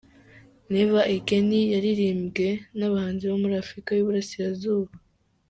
[0.73, 4.91] Neva egeni yaririmbwe n’Abahanzi bo muri Afurika y’Uburasirazuba.